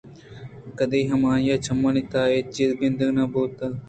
[0.77, 3.57] کدی ہم آئی ءِ چمانی تہا اے چیز گندگ نہ بوت